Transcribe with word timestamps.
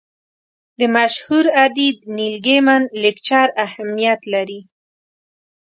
د 0.79 0.81
مشهور 0.95 1.45
ادیب 1.65 1.95
نیل 2.15 2.35
ګیمن 2.45 2.81
لیکچر 3.01 3.47
اهمیت 3.65 4.21
لري. 4.33 4.59